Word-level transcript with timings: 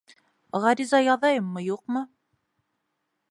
—Ғариза 0.63 1.01
яҙайыммы, 1.07 1.63
юҡмы? 1.67 2.05